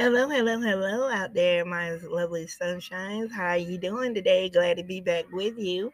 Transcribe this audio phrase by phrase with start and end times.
[0.00, 3.30] Hello, hello, hello out there, my lovely sunshines.
[3.30, 4.48] How are you doing today?
[4.48, 5.92] Glad to be back with you.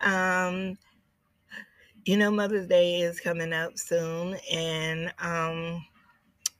[0.00, 0.78] Um,
[2.06, 5.84] you know, Mother's Day is coming up soon, and um,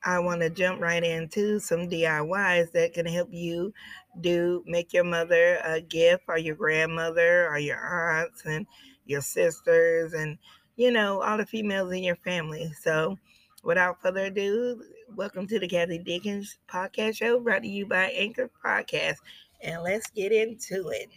[0.05, 3.73] I want to jump right into some DIYs that can help you
[4.21, 8.67] do make your mother a gift or your grandmother or your aunts and
[9.07, 10.37] your sisters and
[10.77, 12.71] you know all the females in your family.
[12.83, 13.17] So,
[13.65, 14.83] without further ado,
[15.15, 19.17] welcome to the Cathy Dickens podcast show brought to you by Anchor Podcast.
[19.63, 21.11] And let's get into it.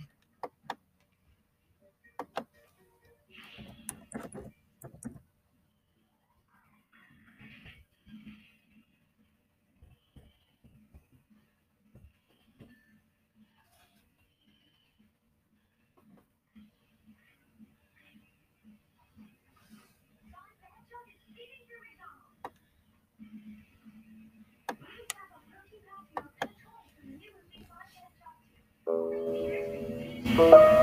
[28.89, 30.78] Hello,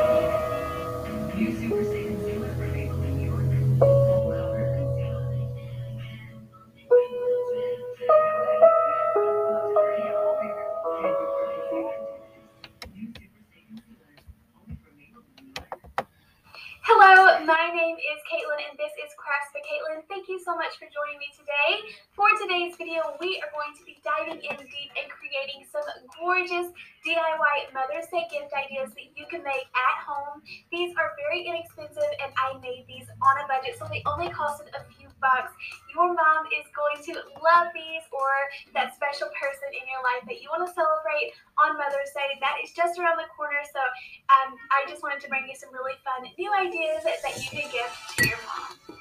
[32.22, 35.52] and I made these on a budget, so they only costed a few bucks.
[35.92, 38.32] Your mom is going to love these or
[38.74, 42.36] that special person in your life that you want to celebrate on Mother's Day.
[42.40, 43.80] That is just around the corner, so
[44.32, 47.66] um, I just wanted to bring you some really fun new ideas that you can
[47.72, 48.95] give to your mom.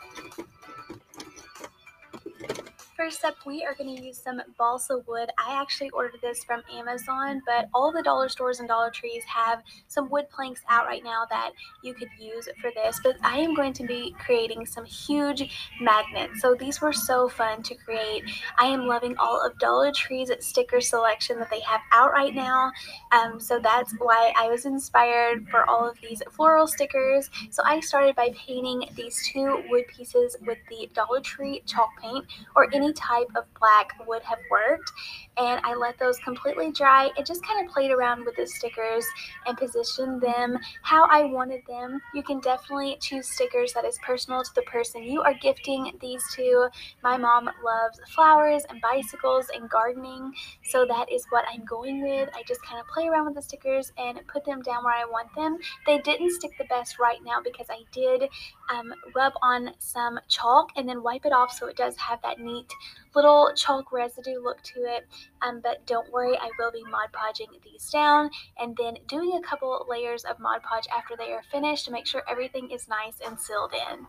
[2.96, 5.30] First up, we are going to use some balsa wood.
[5.38, 9.62] I actually ordered this from Amazon, but all the dollar stores and Dollar Trees have
[9.90, 11.52] some wood planks out right now that
[11.84, 13.02] you could use for this.
[13.04, 16.40] But I am going to be creating some huge magnets.
[16.42, 18.24] So these were so fun to create.
[18.58, 22.72] I am loving all of Dollar Tree's sticker selection that they have out right now.
[23.12, 27.30] Um, so that's why I was inspired for all of these floral stickers.
[27.50, 32.24] So I started by painting these two wood pieces with the Dollar Tree chalk paint
[32.56, 34.92] or any type of black would have worked.
[35.38, 39.06] And I let those completely dry and just kind of played around with the stickers
[39.46, 42.02] and positioned them how I wanted them.
[42.14, 46.24] You can definitely choose stickers that is personal to the person you are gifting these
[46.36, 46.70] to.
[47.04, 52.30] My mom loves flowers and bicycles and gardening, so that is what I'm going with.
[52.34, 55.06] I just kind of play around with the stickers and put them down where I
[55.06, 55.58] want them.
[55.86, 58.30] They didn't stick the best right now because I did
[58.74, 62.40] um, rub on some chalk and then wipe it off so it does have that
[62.40, 62.72] neat
[63.16, 65.08] little chalk residue look to it.
[65.42, 69.48] Um, but don't worry, I will be Mod Podging these down and then doing a
[69.48, 73.20] couple layers of Mod Podge after they are finished to make sure everything is nice
[73.26, 74.08] and sealed in.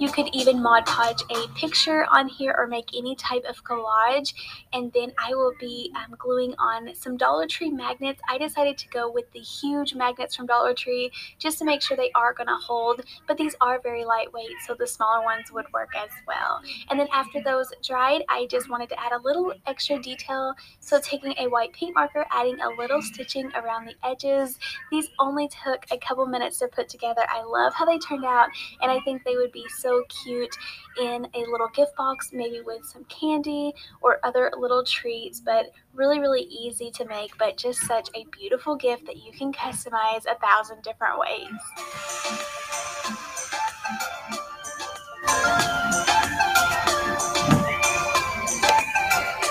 [0.00, 4.32] You could even Mod Podge a picture on here or make any type of collage.
[4.72, 8.20] And then I will be um, gluing on some Dollar Tree magnets.
[8.28, 11.96] I decided to go with the huge magnets from Dollar Tree just to make sure
[11.96, 13.02] they are going to hold.
[13.26, 16.60] But these are very lightweight, so the smaller ones would work as well.
[16.88, 20.54] And then after those dried, I just wanted to add a little extra detail.
[20.78, 24.58] So taking a white paint marker, adding a little stitching around the edges.
[24.90, 27.22] These only took a couple minutes to put together.
[27.28, 28.48] I love how they turned out,
[28.80, 30.54] and I think they would be so cute
[31.00, 36.20] in a little gift box, maybe with some candy or other little treats, but really,
[36.20, 40.36] really easy to make, but just such a beautiful gift that you can customize a
[40.40, 41.48] thousand different ways.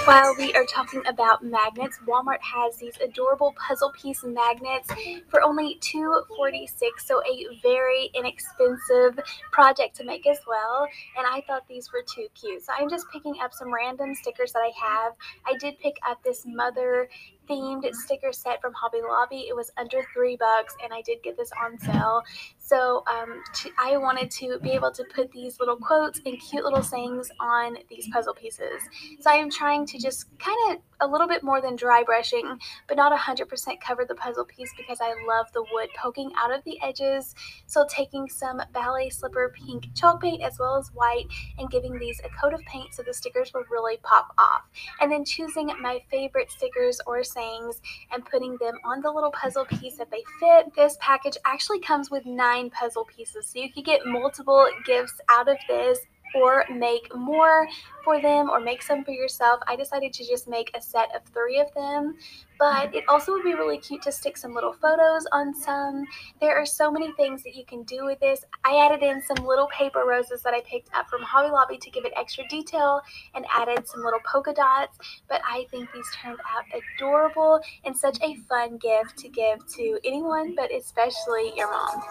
[0.10, 4.90] While we are talking about magnets, Walmart has these adorable puzzle piece magnets
[5.28, 6.68] for only $2.46,
[7.06, 9.20] so a very inexpensive
[9.52, 10.88] project to make as well.
[11.16, 12.64] And I thought these were too cute.
[12.64, 15.14] So I'm just picking up some random stickers that I have.
[15.46, 17.08] I did pick up this mother
[17.50, 19.48] themed sticker set from Hobby Lobby.
[19.50, 22.22] It was under three bucks, and I did get this on sale.
[22.58, 26.64] So um, to, I wanted to be able to put these little quotes and cute
[26.64, 28.82] little sayings on these puzzle pieces.
[29.20, 32.60] So I am trying to just kind of a little bit more than dry brushing,
[32.88, 36.64] but not 100% cover the puzzle piece because I love the wood poking out of
[36.64, 37.36] the edges.
[37.68, 42.20] So taking some ballet slipper pink chalk paint as well as white and giving these
[42.24, 44.64] a coat of paint so the stickers will really pop off.
[45.00, 47.82] And then choosing my favorite stickers or sayings
[48.12, 50.76] and putting them on the little puzzle piece that they fit.
[50.76, 55.48] This package actually comes with nine puzzle pieces, so you could get multiple gifts out
[55.48, 56.00] of this
[56.36, 57.68] or make more
[58.04, 59.60] for them or make some for yourself.
[59.68, 62.16] I decided to just make a set of three of them,
[62.58, 66.06] but it also would be really cute to stick some little photos on some.
[66.42, 68.44] There are so many things that you can do with this.
[68.64, 71.90] I added in some little paper roses that I picked up from Hobby Lobby to
[71.90, 73.02] give it extra detail
[73.36, 74.98] and added some little polka dots,
[75.28, 76.66] but I think these turned out
[76.98, 82.02] adorable and such a fun gift to give to anyone, but especially your mom.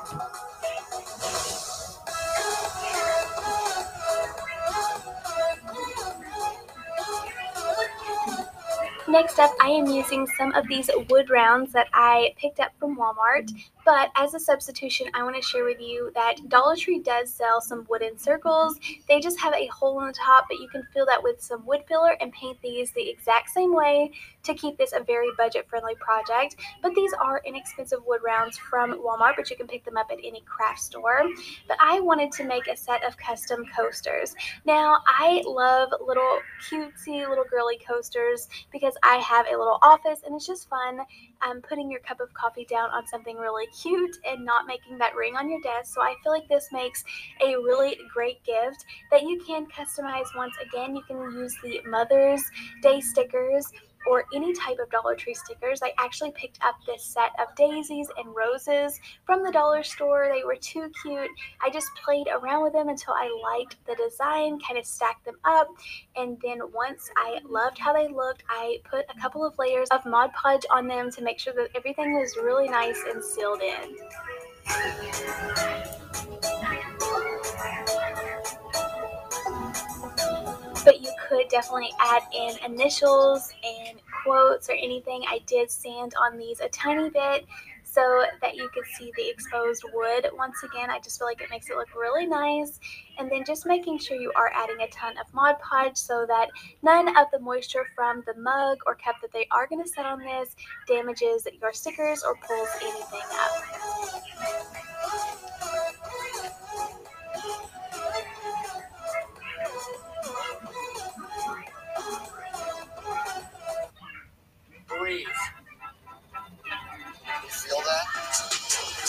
[9.09, 12.95] Next up, I am using some of these wood rounds that I picked up from
[12.99, 13.51] Walmart.
[13.83, 17.63] But as a substitution, I want to share with you that Dollar Tree does sell
[17.63, 18.79] some wooden circles.
[19.09, 21.65] They just have a hole in the top, but you can fill that with some
[21.65, 24.11] wood filler and paint these the exact same way
[24.49, 26.57] to keep this a very budget friendly project.
[26.83, 30.19] But these are inexpensive wood rounds from Walmart, but you can pick them up at
[30.25, 31.23] any craft store.
[31.69, 34.35] But I wanted to make a set of custom coasters.
[34.65, 40.35] Now, I love little cutesy, little girly coasters because I have a little office and
[40.35, 41.01] it's just fun
[41.47, 45.15] um, putting your cup of coffee down on something really cute and not making that
[45.15, 45.95] ring on your desk.
[45.95, 47.05] So I feel like this makes
[47.45, 50.97] a really great gift that you can customize once again.
[50.97, 52.43] You can use the Mother's
[52.83, 53.71] Day stickers
[54.07, 55.81] or any type of Dollar Tree stickers.
[55.83, 60.31] I actually picked up this set of daisies and roses from the dollar store.
[60.33, 61.31] They were too cute.
[61.63, 65.37] I just played around with them until I liked the design, kind of stacked them
[65.45, 65.69] up.
[66.17, 70.05] And then once I loved how they looked, I put a couple of layers of
[70.07, 73.97] Mod Podge on them to make sure that everything was really nice and sealed in
[80.85, 85.23] but you could definitely add in initials and quotes or anything.
[85.29, 87.47] I did sand on these a tiny bit
[87.85, 90.29] so that you could see the exposed wood.
[90.35, 92.79] Once again, I just feel like it makes it look really nice.
[93.19, 96.49] And then just making sure you are adding a ton of Mod Podge so that
[96.83, 100.07] none of the moisture from the mug or cup that they are going to set
[100.07, 100.55] on this
[100.87, 104.18] damages your stickers or pulls anything up.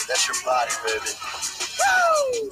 [0.09, 1.11] That's your body, baby.
[1.77, 2.49] Woo!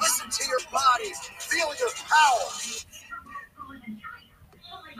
[0.00, 1.10] Listen to your body.
[1.40, 2.50] Feel your power.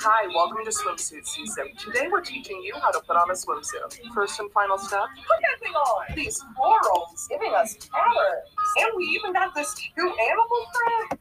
[0.01, 1.67] Hi, welcome to Swimsuit Season.
[1.79, 3.97] Today we're teaching you how to put on a swimsuit.
[4.13, 6.17] First and final step, put that thing on.
[6.17, 8.43] These florals giving us power.
[8.79, 11.21] And we even got this cute animal print.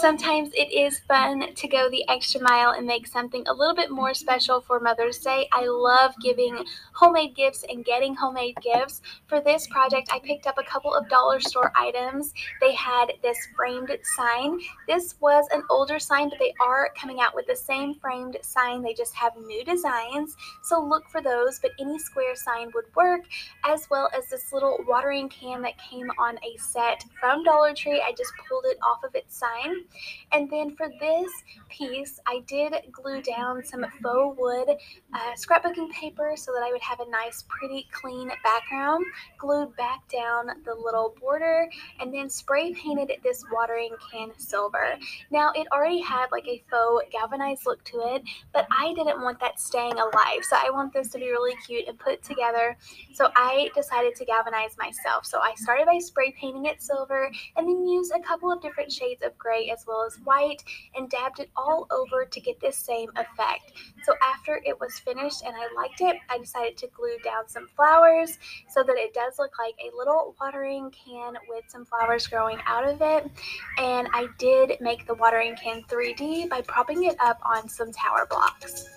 [0.00, 3.90] Sometimes it is fun to go the extra mile and make something a little bit
[3.90, 5.46] more special for Mother's Day.
[5.52, 6.64] I love giving
[6.94, 9.02] homemade gifts and getting homemade gifts.
[9.26, 12.32] For this project, I picked up a couple of dollar store items.
[12.62, 14.60] They had this framed sign.
[14.88, 18.80] This was an older sign, but they are coming out with the same framed sign.
[18.80, 20.34] They just have new designs.
[20.62, 23.26] So look for those, but any square sign would work,
[23.66, 28.02] as well as this little watering can that came on a set from Dollar Tree.
[28.02, 29.84] I just pulled it off of its sign.
[30.32, 31.30] And then for this
[31.68, 34.76] piece, I did glue down some faux wood
[35.12, 39.04] uh, scrapbooking paper so that I would have a nice, pretty, clean background.
[39.38, 41.68] Glued back down the little border
[42.00, 44.96] and then spray painted this watering can silver.
[45.30, 49.40] Now, it already had like a faux galvanized look to it, but I didn't want
[49.40, 50.42] that staying alive.
[50.42, 52.76] So I want this to be really cute and put together.
[53.12, 55.26] So I decided to galvanize myself.
[55.26, 58.90] So I started by spray painting it silver and then used a couple of different
[58.92, 60.62] shades of gray as well as white
[60.94, 63.72] and dabbed it all over to get this same effect.
[64.04, 67.68] So after it was finished and I liked it, I decided to glue down some
[67.68, 72.58] flowers so that it does look like a little watering can with some flowers growing
[72.66, 73.30] out of it.
[73.78, 78.26] And I did make the watering can 3D by propping it up on some tower
[78.28, 78.88] blocks.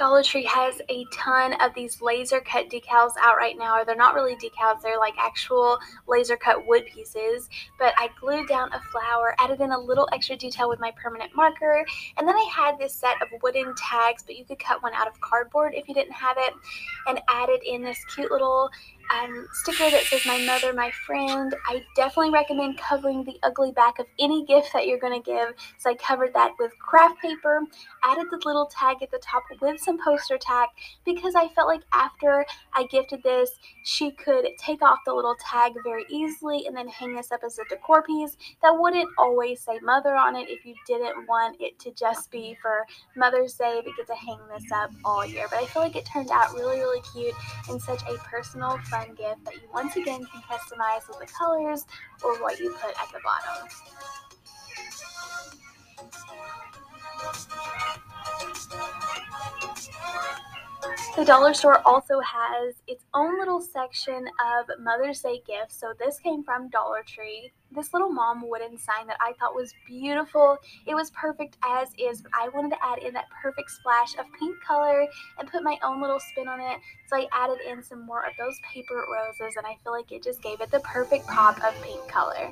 [0.00, 3.94] Dollar Tree has a ton of these laser cut decals out right now, or they're
[3.94, 5.78] not really decals, they're like actual
[6.08, 7.50] laser cut wood pieces.
[7.78, 11.36] But I glued down a flower, added in a little extra detail with my permanent
[11.36, 11.84] marker,
[12.16, 15.06] and then I had this set of wooden tags, but you could cut one out
[15.06, 16.54] of cardboard if you didn't have it,
[17.06, 18.70] and added in this cute little
[19.12, 21.54] um, sticker that says my mother, my friend.
[21.66, 25.54] I definitely recommend covering the ugly back of any gift that you're going to give.
[25.78, 27.60] So I covered that with craft paper,
[28.04, 30.68] added the little tag at the top with some poster tack
[31.04, 33.50] because I felt like after I gifted this,
[33.84, 37.58] she could take off the little tag very easily and then hang this up as
[37.58, 41.78] a decor piece that wouldn't always say mother on it if you didn't want it
[41.80, 42.86] to just be for
[43.16, 45.46] Mother's Day but get to hang this up all year.
[45.50, 47.34] But I feel like it turned out really, really cute
[47.68, 51.86] and such a personal, fun gift that you once again can customize with the colors
[52.22, 53.68] or what you put at the bottom.
[61.20, 65.78] The dollar store also has its own little section of Mother's Day gifts.
[65.78, 67.52] So this came from Dollar Tree.
[67.70, 70.56] This little mom wooden sign that I thought was beautiful.
[70.86, 74.24] It was perfect as is, but I wanted to add in that perfect splash of
[74.38, 75.06] pink color
[75.38, 76.78] and put my own little spin on it.
[77.08, 80.22] So I added in some more of those paper roses and I feel like it
[80.22, 82.50] just gave it the perfect pop of pink color.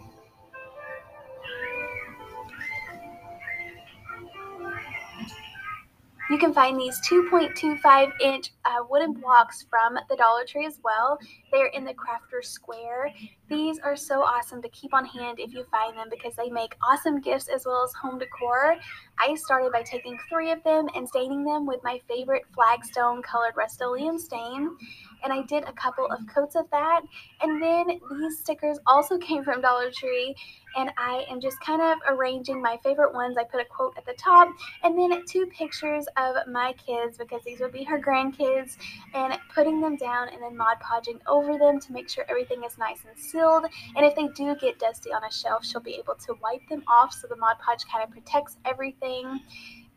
[6.30, 11.18] You can find these 2.25 inch uh, wooden blocks from the Dollar Tree as well.
[11.50, 13.14] They're in the Crafter's Square.
[13.48, 16.76] These are so awesome to keep on hand if you find them because they make
[16.82, 18.76] awesome gifts as well as home decor.
[19.18, 23.54] I started by taking three of them and staining them with my favorite flagstone colored
[23.56, 24.76] Rust-Oleum stain
[25.24, 27.02] and I did a couple of coats of that.
[27.42, 30.34] And then these stickers also came from Dollar Tree,
[30.76, 33.36] and I am just kind of arranging my favorite ones.
[33.38, 34.48] I put a quote at the top,
[34.82, 38.76] and then two pictures of my kids because these would be her grandkids,
[39.14, 42.78] and putting them down and then Mod Podging over them to make sure everything is
[42.78, 43.64] nice and sealed.
[43.97, 46.83] And if they do get dusty on a shelf, she'll be able to wipe them
[46.88, 49.40] off so the Mod Podge kind of protects everything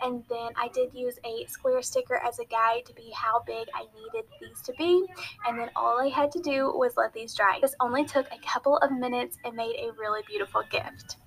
[0.04, 3.68] and then I did use a square sticker as a guide to be how big
[3.76, 5.06] I needed these to be
[5.48, 7.60] and then all I had to do was let these dry.
[7.62, 11.18] This only took a couple of minutes and made a really beautiful gift.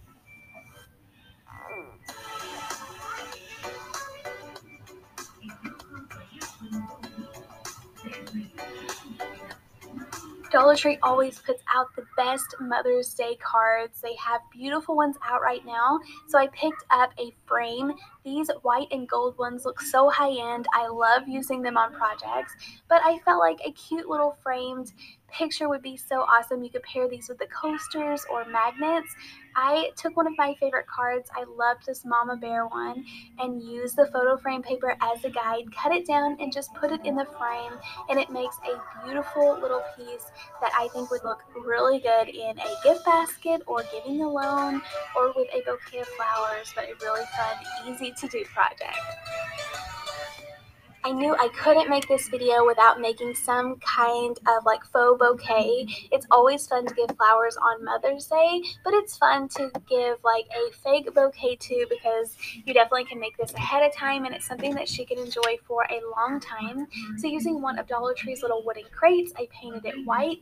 [10.55, 14.01] Dollar Tree always puts out the best Mother's Day cards.
[14.01, 15.99] They have beautiful ones out right now.
[16.29, 17.93] So I picked up a frame.
[18.25, 20.69] These white and gold ones look so high end.
[20.73, 22.55] I love using them on projects,
[22.89, 24.93] but I felt like a cute little framed
[25.37, 26.63] picture would be so awesome.
[26.63, 29.15] You could pair these with the coasters or magnets.
[29.57, 31.29] I took one of my favorite cards.
[31.35, 33.05] I loved this Mama Bear one
[33.39, 36.91] and used the photo frame paper as a guide, cut it down and just put
[36.91, 37.73] it in the frame
[38.09, 40.27] and it makes a beautiful little piece
[40.61, 44.83] that I think would look really good in a gift basket or giving a loan
[45.17, 48.99] or with a bouquet of flowers, but a really fun, easy to do project.
[51.07, 55.87] I knew I couldn't make this video without making some kind of like faux bouquet.
[56.11, 60.47] It's always fun to give flowers on Mother's Day, but it's fun to give like
[60.57, 64.47] a fake bouquet too because you definitely can make this ahead of time and it's
[64.47, 66.87] something that she can enjoy for a long time.
[67.19, 70.39] So using one of Dollar Tree's little wooden crates, I painted it white.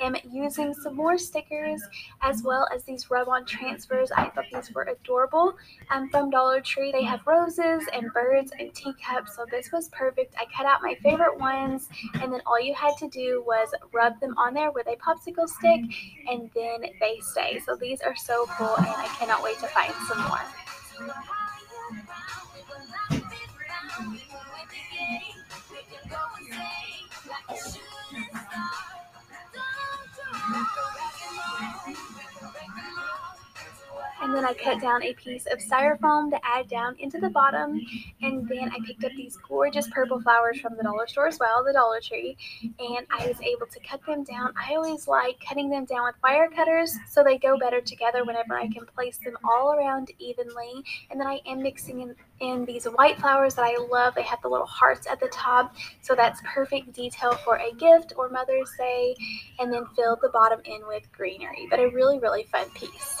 [0.00, 1.82] I'm using some more stickers
[2.22, 4.10] as well as these rub-on transfers.
[4.12, 5.58] I thought these were adorable.
[5.90, 10.05] Um, from Dollar Tree, they have roses and birds and teacups, so this was perfect
[10.06, 10.34] perfect.
[10.38, 11.88] I cut out my favorite ones,
[12.22, 15.48] and then all you had to do was rub them on there with a popsicle
[15.48, 15.80] stick,
[16.28, 17.58] and then they stay.
[17.66, 20.40] So these are so cool, and I cannot wait to find some more.
[34.26, 37.80] And then I cut down a piece of styrofoam to add down into the bottom
[38.20, 41.62] and then I picked up these gorgeous purple flowers from the dollar store as well,
[41.64, 44.52] the Dollar Tree, and I was able to cut them down.
[44.56, 48.58] I always like cutting them down with wire cutters so they go better together whenever
[48.58, 52.86] I can place them all around evenly and then I am mixing in, in these
[52.86, 54.16] white flowers that I love.
[54.16, 58.12] They have the little hearts at the top so that's perfect detail for a gift
[58.16, 59.14] or Mother's Day
[59.60, 63.20] and then filled the bottom in with greenery but a really really fun piece.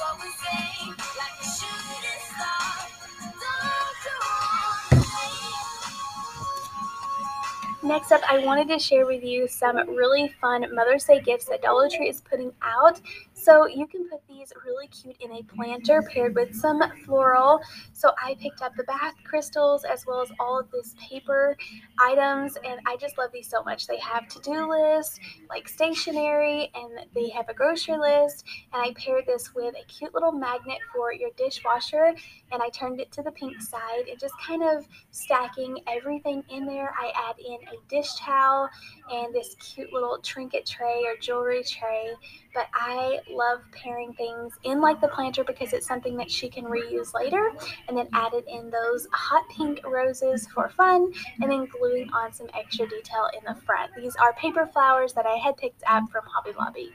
[7.86, 11.62] Next up, I wanted to share with you some really fun Mother's Day gifts that
[11.62, 13.00] Dollar Tree is putting out.
[13.46, 17.60] So you can put these really cute in a planter paired with some floral.
[17.92, 21.56] So I picked up the bath crystals as well as all of this paper
[22.00, 23.86] items and I just love these so much.
[23.86, 28.44] They have to-do lists, like stationery, and they have a grocery list.
[28.72, 32.16] And I paired this with a cute little magnet for your dishwasher
[32.50, 36.66] and I turned it to the pink side and just kind of stacking everything in
[36.66, 36.92] there.
[37.00, 38.68] I add in a dish towel
[39.08, 42.10] and this cute little trinket tray or jewelry tray.
[42.52, 46.64] But I love pairing things in like the planter because it's something that she can
[46.64, 47.52] reuse later.
[47.88, 52.48] And then added in those hot pink roses for fun and then gluing on some
[52.58, 53.92] extra detail in the front.
[53.96, 56.92] These are paper flowers that I had picked up from Hobby Lobby.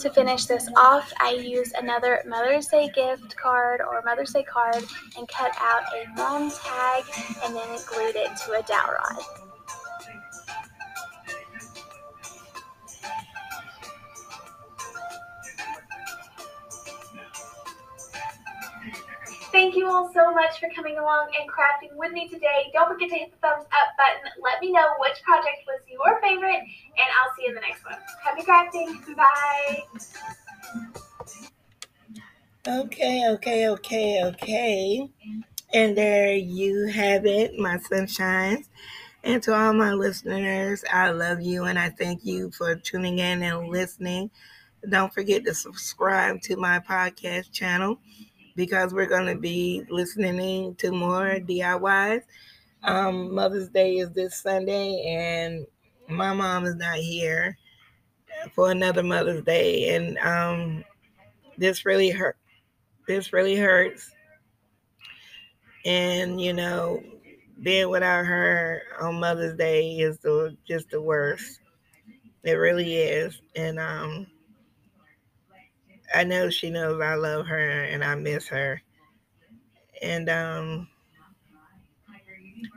[0.00, 4.84] To finish this off, I used another Mother's Day gift card or Mother's Day card
[5.16, 7.04] and cut out a mom tag
[7.44, 9.24] and then glued it to a dowel rod.
[19.52, 22.72] Thank you all so much for coming along and crafting with me today.
[22.72, 24.32] Don't forget to hit the thumbs up button.
[24.42, 26.64] Let me know which project was your favorite,
[26.96, 27.98] and I'll see you in the next one.
[28.22, 29.16] Happy crafting.
[29.16, 29.84] Bye.
[32.66, 35.10] Okay, okay, okay, okay.
[35.74, 38.68] And there you have it, my sunshines.
[39.24, 43.42] And to all my listeners, I love you and I thank you for tuning in
[43.42, 44.30] and listening.
[44.88, 47.98] Don't forget to subscribe to my podcast channel
[48.56, 52.22] because we're going to be listening to more DIYs.
[52.84, 55.66] Um, Mother's Day is this Sunday, and
[56.12, 57.56] my mom is not here
[58.54, 60.84] for another Mother's Day, and um,
[61.58, 62.36] this really hurt.
[63.06, 64.10] This really hurts,
[65.84, 67.02] and you know,
[67.62, 71.60] being without her on Mother's Day is the just the worst.
[72.44, 74.26] It really is, and um,
[76.14, 78.82] I know she knows I love her and I miss her.
[80.02, 80.88] And um,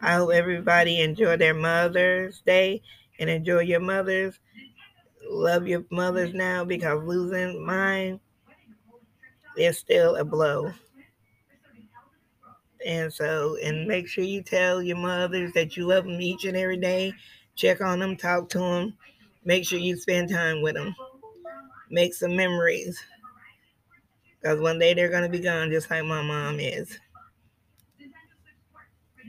[0.02, 2.82] I hope everybody enjoy their Mother's Day
[3.20, 4.40] and enjoy your mothers.
[5.28, 8.20] Love your mothers now because losing mine
[9.58, 10.72] is still a blow.
[12.86, 16.56] And so, and make sure you tell your mothers that you love them each and
[16.56, 17.14] every day.
[17.56, 18.98] Check on them, talk to them.
[19.44, 20.96] Make sure you spend time with them.
[21.90, 23.02] Make some memories.
[24.40, 27.00] Because one day they're going to be gone, just like my mom is.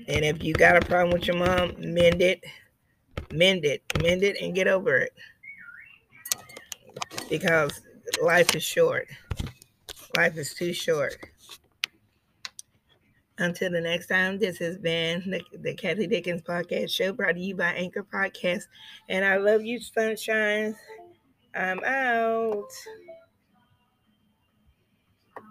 [0.08, 2.44] And if you got a problem with your mom, mend it.
[3.32, 3.82] Mend it.
[4.02, 5.12] Mend it and get over it.
[7.28, 7.80] Because
[8.22, 9.08] life is short.
[10.16, 11.16] Life is too short.
[13.38, 17.40] Until the next time, this has been the, the Cathy Dickens Podcast Show brought to
[17.40, 18.62] you by Anchor Podcast.
[19.10, 20.76] And I love you, sunshines.
[21.54, 22.70] I'm out.